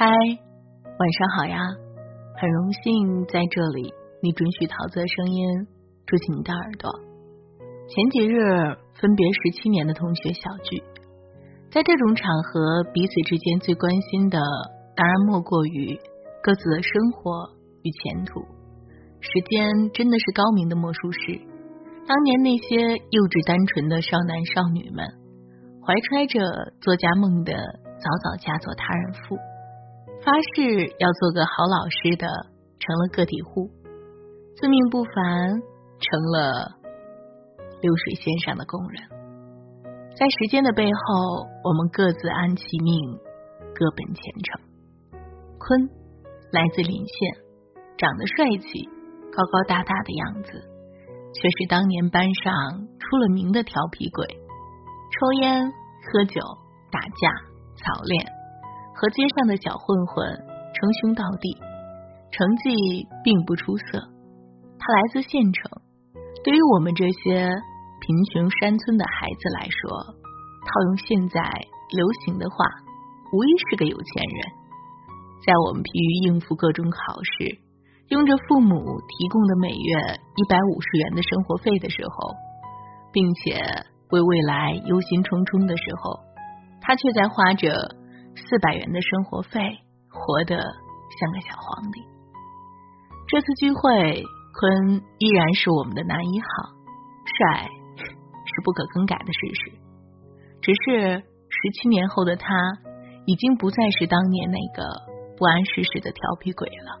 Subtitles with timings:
[0.00, 1.60] 嗨，晚上好呀！
[2.40, 3.92] 很荣幸在这里，
[4.22, 5.66] 你准许桃子的声音
[6.06, 6.90] 住进你的耳朵。
[7.86, 8.40] 前几日
[8.94, 10.82] 分别十七年的同学小聚，
[11.70, 14.40] 在这种场合，彼此之间最关心的，
[14.96, 16.00] 当然莫过于
[16.42, 17.50] 各自的生活
[17.82, 18.40] 与前途。
[19.20, 21.38] 时间真的是高明的魔术师。
[22.08, 25.04] 当年那些幼稚单纯的少男少女们，
[25.84, 26.40] 怀揣着
[26.80, 29.36] 作家梦的，早早嫁作他人妇。
[30.22, 32.26] 发誓要做个好老师的，
[32.78, 33.70] 成了个体户；
[34.54, 35.62] 自命不凡，
[35.98, 36.76] 成了
[37.80, 39.02] 流水线上的工人。
[40.14, 43.18] 在时间的背后，我们各自安其命，
[43.74, 44.60] 各奔前程。
[45.58, 45.88] 坤
[46.52, 47.16] 来自临县，
[47.96, 48.84] 长得帅气，
[49.32, 50.52] 高高大大的样子，
[51.32, 52.52] 却是当年班上
[52.98, 56.40] 出了名的调皮鬼，抽烟、喝酒、
[56.92, 57.32] 打架、
[57.82, 58.39] 早恋。
[59.00, 60.28] 和街上的小混混
[60.76, 61.56] 称兄道弟，
[62.30, 63.98] 成绩并不出色。
[64.78, 65.72] 他来自县城，
[66.44, 67.48] 对于我们这些
[68.04, 70.04] 贫穷山村的孩子来说，
[70.68, 71.40] 套用现在
[71.96, 72.56] 流行的话，
[73.32, 74.52] 无疑是个有钱人。
[75.46, 77.56] 在我们疲于应付各种考试，
[78.08, 79.96] 用着父母提供的每月
[80.36, 82.34] 一百五十元的生活费的时候，
[83.12, 83.64] 并且
[84.10, 86.20] 为未来忧心忡忡的时候，
[86.82, 87.96] 他却在花着。
[88.36, 89.60] 四百元的生活费，
[90.08, 92.00] 活得像个小皇帝。
[93.28, 96.46] 这次聚会，坤依然是我们的男一号，
[97.38, 99.72] 帅是不可更改的事实。
[100.62, 102.54] 只是十七年后的他，
[103.26, 104.82] 已经不再是当年那个
[105.36, 107.00] 不谙世事的调皮鬼了。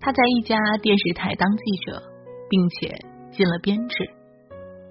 [0.00, 2.02] 他在一家电视台当记者，
[2.50, 2.88] 并且
[3.30, 3.96] 进了编制，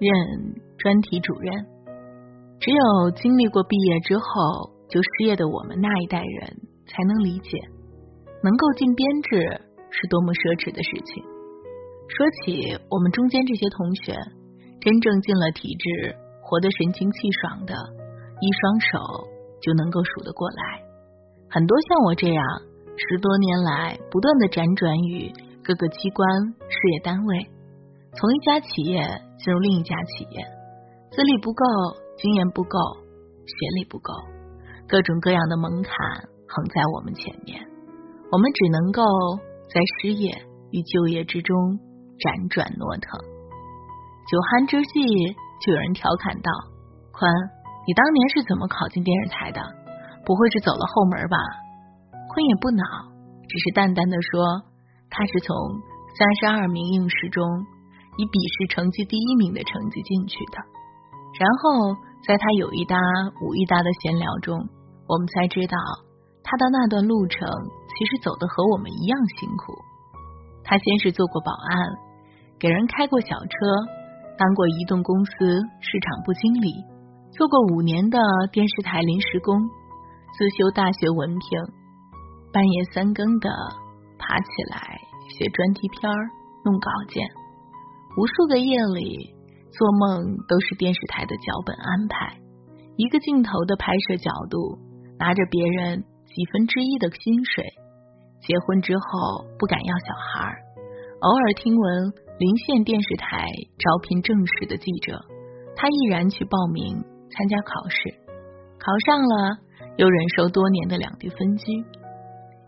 [0.00, 1.66] 任专题主任。
[2.58, 4.72] 只有经历过毕业之后。
[4.92, 6.52] 就失业的我们那一代人
[6.84, 7.56] 才能理解，
[8.44, 9.40] 能够进编制
[9.88, 11.24] 是多么奢侈的事情。
[12.12, 14.12] 说起我们中间这些同学，
[14.84, 16.12] 真正进了体制、
[16.44, 18.98] 活得神清气爽的，一双手
[19.64, 20.84] 就能够数得过来。
[21.48, 22.44] 很多像我这样
[22.92, 25.32] 十多年来不断的辗转于
[25.64, 26.28] 各个机关、
[26.68, 27.48] 事业单位，
[28.12, 29.00] 从一家企业
[29.40, 30.44] 进入另一家企业，
[31.08, 31.64] 资历不够，
[32.20, 32.76] 经验不够，
[33.48, 34.12] 学历不够。
[34.92, 35.94] 各种各样的门槛
[36.46, 37.58] 横在我们前面，
[38.30, 39.00] 我们只能够
[39.72, 40.28] 在失业
[40.70, 41.56] 与就业之中
[42.20, 43.16] 辗转挪腾。
[44.28, 45.32] 酒酣之际，
[45.64, 46.52] 就有人调侃道
[47.08, 47.24] ：“宽，
[47.88, 49.64] 你当年是怎么考进电视台的？
[50.28, 51.40] 不会是走了后门吧？”
[52.28, 52.84] 坤也不恼，
[53.48, 54.60] 只是淡淡的说
[55.08, 55.56] ：“他是从
[56.20, 57.40] 三十二名应试中
[58.20, 60.60] 以笔试成绩第一名的成绩进去的。”
[61.40, 61.96] 然后
[62.28, 63.00] 在他有一搭
[63.40, 64.68] 无一搭的闲聊中。
[65.08, 65.76] 我们才知道，
[66.42, 67.38] 他的那段路程
[67.98, 69.74] 其实走的和我们一样辛苦。
[70.64, 71.76] 他先是做过保安，
[72.58, 73.56] 给人开过小车，
[74.38, 75.32] 当过移动公司
[75.80, 76.72] 市场部经理，
[77.36, 78.18] 做过五年的
[78.52, 79.58] 电视台临时工，
[80.38, 81.60] 自修大学文凭，
[82.52, 83.50] 半夜三更的
[84.18, 84.98] 爬起来
[85.36, 86.30] 写专题片儿
[86.64, 87.26] 弄稿件，
[88.16, 89.34] 无数个夜里
[89.72, 92.38] 做梦都是电视台的脚本安排，
[92.96, 94.78] 一个镜头的拍摄角度。
[95.22, 97.62] 拿着别人几分之一的薪水，
[98.42, 100.50] 结婚之后不敢要小孩，
[101.20, 103.46] 偶尔听闻临县电视台
[103.78, 105.22] 招聘正式的记者，
[105.76, 106.98] 他毅然去报名
[107.30, 108.10] 参加考试，
[108.82, 109.58] 考上了
[109.94, 111.70] 又忍受多年的两地分居。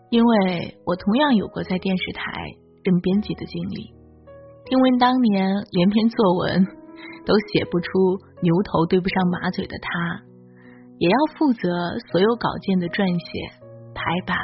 [0.09, 2.31] 因为我同样有过在电视台
[2.85, 3.91] 任编辑的经历，
[4.63, 6.65] 听闻当年连篇作文
[7.27, 7.89] 都写不出
[8.41, 10.23] 牛头对不上马嘴的他。
[10.97, 11.67] 也要负责
[12.11, 13.51] 所有稿件的撰写、
[13.93, 14.37] 排版，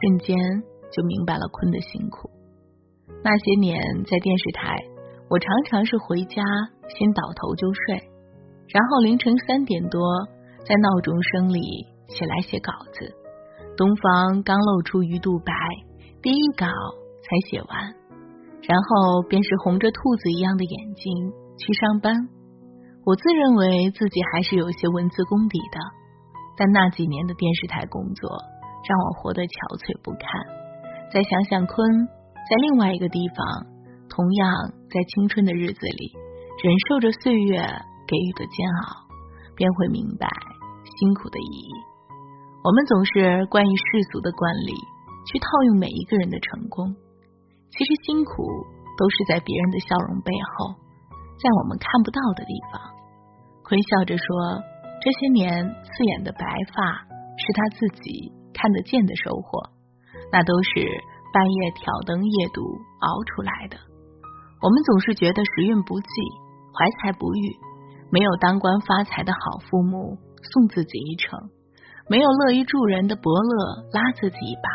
[0.00, 0.36] 瞬间
[0.90, 2.30] 就明白了坤的辛苦。
[3.22, 4.76] 那些年在电视台，
[5.28, 6.42] 我常常是回家
[6.88, 8.08] 先倒头就睡，
[8.68, 10.00] 然后凌晨三点多
[10.64, 13.12] 在闹钟声里起来写稿子。
[13.76, 15.52] 东方刚露出鱼肚白，
[16.20, 17.94] 第一稿才写完，
[18.62, 22.14] 然后便是红着兔子一样的眼睛去上班。
[23.04, 25.78] 我自认为自己还是有些文字功底的，
[26.56, 28.30] 但那几年的电视台工作
[28.86, 29.50] 让我活得憔
[29.82, 30.22] 悴不堪。
[31.10, 31.82] 再想想坤
[32.46, 33.66] 在另外一个地方，
[34.06, 36.14] 同样在青春的日子里
[36.62, 37.58] 忍受着岁月
[38.06, 39.10] 给予的煎熬，
[39.58, 40.30] 便会明白
[40.86, 41.74] 辛苦的意义。
[42.62, 43.82] 我们总是关于世
[44.14, 44.78] 俗的惯例
[45.26, 46.94] 去套用每一个人的成功，
[47.74, 48.46] 其实辛苦
[48.94, 50.81] 都是在别人的笑容背后。
[51.42, 52.78] 在我们看不到的地方，
[53.66, 54.62] 坤笑着说
[55.02, 55.50] ：“这些年
[55.82, 57.02] 刺眼的白发
[57.34, 59.58] 是他自己看得见的收获，
[60.30, 60.86] 那都是
[61.34, 63.76] 半夜挑灯夜读熬出来的。
[64.62, 66.06] 我们总是觉得时运不济，
[66.78, 67.56] 怀才不遇，
[68.12, 70.16] 没有当官发财的好父母
[70.52, 71.50] 送自己一程，
[72.08, 74.70] 没有乐于助人的伯乐拉自己一把。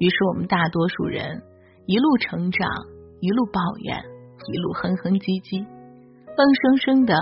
[0.00, 1.44] 于是我们大多数人
[1.86, 2.68] 一路成长，
[3.20, 4.02] 一路抱怨，
[4.52, 5.64] 一路哼哼唧唧，
[6.38, 7.14] 硬生生的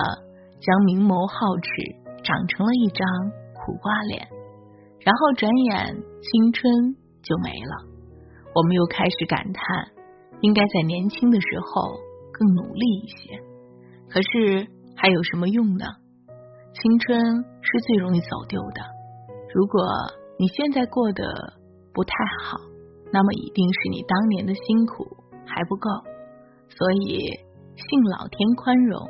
[0.61, 1.71] 将明眸皓齿
[2.23, 3.07] 长成了一张
[3.55, 4.27] 苦瓜脸，
[5.01, 7.87] 然后转眼青春就没了。
[8.55, 9.91] 我们又开始感叹。
[10.41, 11.97] 应该在年轻的时候
[12.31, 13.41] 更努力一些，
[14.11, 15.87] 可是还有什么用呢？
[16.75, 17.19] 青春
[17.63, 18.83] 是最容易走丢的。
[19.55, 19.81] 如果
[20.39, 21.25] 你现在过得
[21.95, 22.13] 不太
[22.43, 22.59] 好，
[23.11, 25.07] 那么一定是你当年的辛苦
[25.47, 25.89] 还不够。
[26.69, 27.31] 所以，
[27.77, 29.01] 信老天宽容，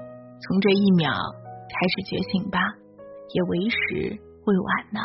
[0.41, 2.59] 从这一秒开始觉醒吧，
[3.35, 5.01] 也为时未晚呢。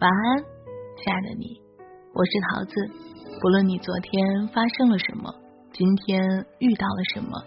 [0.00, 0.38] 晚安，
[0.96, 1.60] 亲爱的你，
[2.14, 2.72] 我是桃子。
[3.42, 5.34] 不论你昨天发生了什么，
[5.74, 6.18] 今天
[6.58, 7.44] 遇到了什么，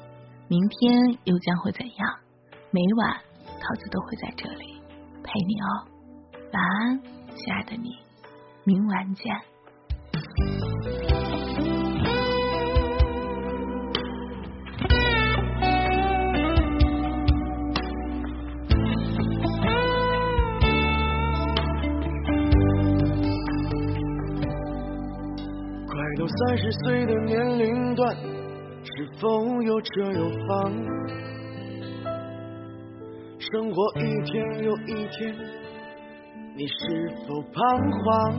[0.47, 2.19] 明天又将会怎样？
[2.69, 3.17] 每晚
[3.59, 4.79] 桃子都会在这里
[5.23, 5.89] 陪你哦。
[6.53, 7.01] 晚安，
[7.35, 7.97] 亲爱的你，
[8.63, 9.35] 明晚见。
[26.27, 30.71] 三十岁的年龄段，是否有车有房？
[33.39, 35.33] 生活一天又一天，
[36.55, 37.59] 你是否彷
[38.03, 38.35] 徨？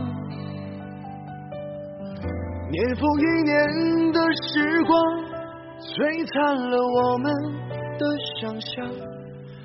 [2.70, 4.94] 年复一年的时光，
[5.80, 7.32] 摧残了我们
[7.98, 8.06] 的
[8.40, 8.86] 想象。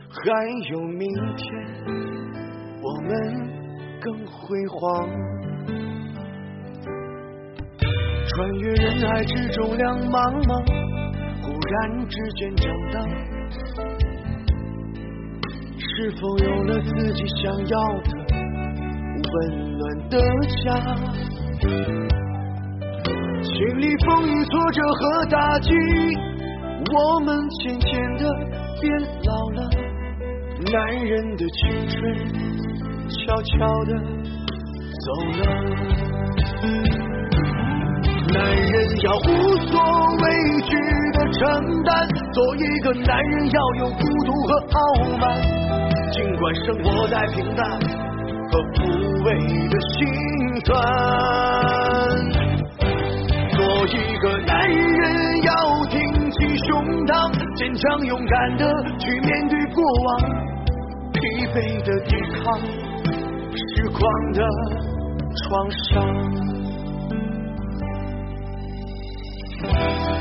[0.10, 0.22] 还
[0.72, 1.46] 有明天，
[2.82, 3.12] 我们
[4.00, 5.10] 更辉煌。
[8.36, 10.52] 穿越人海之中两茫茫，
[11.42, 13.00] 忽然之间长大，
[15.78, 18.12] 是否有了自己想要的
[19.32, 19.34] 温
[19.78, 20.20] 暖的
[20.66, 20.68] 家？
[23.42, 25.72] 经历风雨挫折和打击，
[26.94, 28.30] 我们渐渐的
[28.82, 29.60] 变老了，
[30.74, 31.98] 男人的青春
[33.08, 33.56] 悄悄
[33.86, 33.92] 的
[35.06, 35.08] 走
[35.40, 36.05] 了。
[38.36, 39.80] 男人要无所
[40.22, 40.26] 畏
[40.68, 40.76] 惧
[41.14, 41.40] 的承
[41.86, 41.90] 担，
[42.34, 44.78] 做一个男人要有孤独和傲
[45.18, 45.24] 慢。
[46.12, 47.80] 尽管生活再平淡
[48.52, 49.28] 和无味
[49.70, 49.96] 的心
[50.66, 50.68] 酸，
[53.56, 60.08] 做一个男人要挺起胸膛，坚强勇敢的去面对过往，
[61.14, 61.22] 疲
[61.54, 61.56] 惫
[61.86, 62.12] 的抵
[62.44, 62.60] 抗
[63.56, 64.04] 时光
[64.34, 64.44] 的
[65.48, 66.55] 创伤。
[69.64, 70.15] 海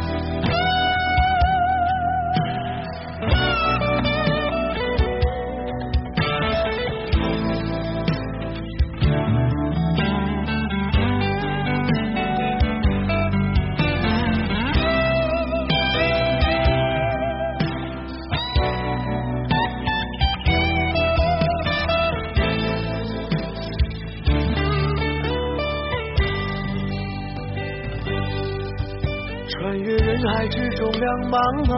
[30.55, 31.35] 之中两茫
[31.67, 31.75] 茫，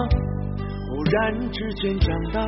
[0.87, 2.47] 忽然之间长大，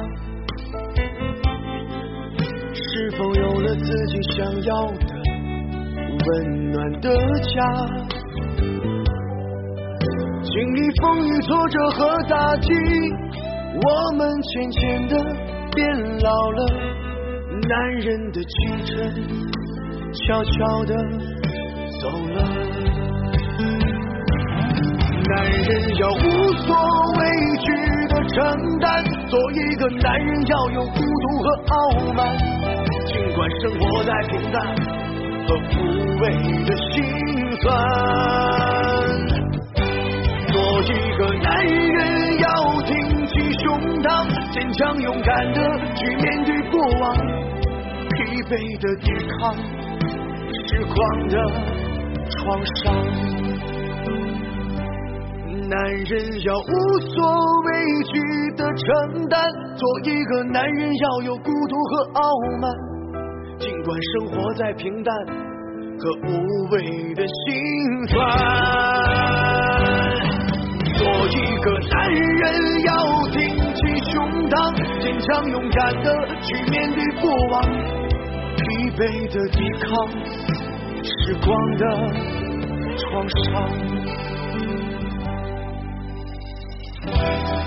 [2.74, 5.06] 是否有了自己想要的
[6.26, 7.08] 温暖的
[7.40, 7.56] 家？
[10.42, 12.74] 经历风雨挫折和打击，
[13.86, 15.16] 我们渐渐的
[15.74, 15.80] 变
[16.20, 16.66] 老了，
[17.70, 18.94] 男人的青春
[20.12, 20.94] 悄悄的
[22.02, 22.36] 走了。
[25.28, 26.18] 男人要无
[26.64, 26.74] 所
[27.18, 27.20] 畏
[27.60, 27.66] 惧
[28.08, 28.36] 的承
[28.80, 31.74] 担，做一个男人要有孤独和傲
[32.14, 32.18] 慢。
[33.06, 34.56] 尽管生活再平淡
[35.46, 35.76] 和无
[36.20, 36.22] 味
[36.64, 36.96] 的心
[37.60, 37.66] 酸，
[40.48, 42.46] 做一个男人要
[42.82, 43.32] 挺起
[43.62, 43.66] 胸
[44.02, 44.08] 膛，
[44.50, 45.58] 坚强勇敢的
[45.94, 47.14] 去面对过往，
[48.14, 48.16] 疲
[48.48, 49.06] 惫的抵
[49.36, 49.54] 抗
[50.52, 50.96] 时光
[51.28, 51.34] 的
[52.30, 53.27] 创伤。
[55.68, 57.14] 男人要无所
[57.66, 57.68] 畏
[58.10, 58.16] 惧
[58.56, 59.36] 的承担，
[59.76, 62.22] 做一个男人要有孤独和傲
[62.58, 62.72] 慢。
[63.58, 65.14] 尽管生活再平淡
[65.98, 66.30] 和无
[66.70, 67.52] 味的心
[68.08, 68.16] 酸，
[70.96, 72.90] 做一个男人要
[73.28, 73.36] 挺
[73.74, 74.72] 起胸膛，
[75.02, 76.06] 坚强勇敢的
[76.40, 77.62] 去面对过往，
[78.56, 79.00] 疲惫
[79.34, 79.86] 的抵抗。
[81.04, 81.46] 时光
[81.76, 81.82] 的
[82.96, 83.97] 创伤。
[87.18, 87.57] Lord.